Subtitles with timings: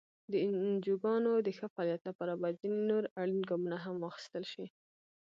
[0.31, 4.65] د انجوګانو د ښه فعالیت لپاره باید ځینې نور اړین ګامونه هم واخیستل شي.